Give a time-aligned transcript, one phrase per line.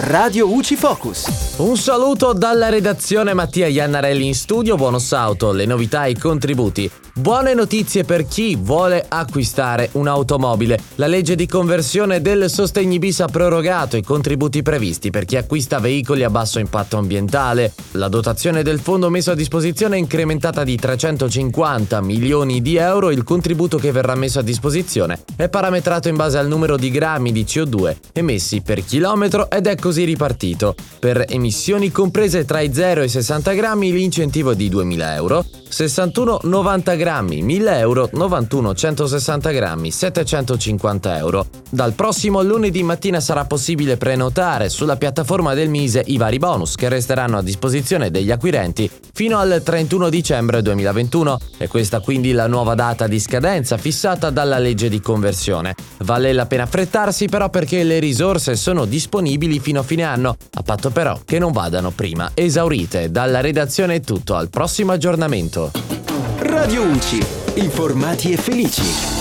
[0.00, 1.56] Radio UCI Focus.
[1.56, 6.88] Un saluto dalla redazione Mattia Iannarelli in studio, bonus auto, le novità e i contributi.
[7.18, 10.78] Buone notizie per chi vuole acquistare un'automobile.
[10.94, 15.80] La legge di conversione del Sostegni bis ha prorogato i contributi previsti per chi acquista
[15.80, 17.72] veicoli a basso impatto ambientale.
[17.92, 23.10] La dotazione del fondo messo a disposizione è incrementata di 350 milioni di euro.
[23.10, 27.32] Il contributo che verrà messo a disposizione è parametrato in base al numero di grammi
[27.32, 30.74] di CO2 emessi per chilometro ed è così ripartito.
[30.98, 35.44] Per emissioni comprese tra i 0 e i 60 grammi l'incentivo è di 2.000 euro,
[35.66, 41.46] 61 90 grammi 1000 euro, 91 160 grammi 750 euro.
[41.70, 46.90] Dal prossimo lunedì mattina sarà possibile prenotare sulla piattaforma del Mise i vari bonus che
[46.90, 52.74] resteranno a disposizione degli acquirenti fino al 31 dicembre 2021 e questa quindi la nuova
[52.74, 55.74] data di scadenza fissata dalla legge di conversione.
[55.98, 60.62] Vale la pena affrettarsi però perché le risorse sono disponibili fino a fine anno, a
[60.62, 63.10] patto però che non vadano prima esaurite.
[63.10, 65.70] Dalla redazione è tutto, al prossimo aggiornamento.
[66.38, 67.24] Radio UCI.
[67.54, 69.17] Informati e felici.